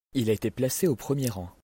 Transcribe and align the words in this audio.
Il 0.15 0.31
a 0.31 0.33
été 0.33 0.49
placé 0.49 0.87
au 0.87 0.95
premier 0.95 1.29
rang. 1.29 1.51